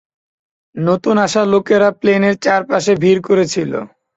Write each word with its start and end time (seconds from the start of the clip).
নতুন 0.75 1.15
আসা 1.25 1.41
লোকেরা 1.53 1.89
প্লেনের 1.99 2.35
চারপাশে 2.45 2.93
ভিড় 3.03 3.21
করে 3.27 3.45
ছিল। 3.53 3.71